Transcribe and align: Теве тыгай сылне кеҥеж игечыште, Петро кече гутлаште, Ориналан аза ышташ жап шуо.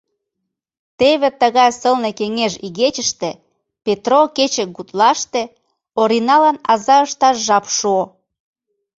Теве 0.99 1.29
тыгай 1.41 1.71
сылне 1.79 2.11
кеҥеж 2.19 2.53
игечыште, 2.67 3.29
Петро 3.85 4.19
кече 4.37 4.63
гутлаште, 4.75 5.41
Ориналан 6.01 6.57
аза 6.71 6.97
ышташ 7.05 7.35
жап 7.47 7.65
шуо. 7.77 8.03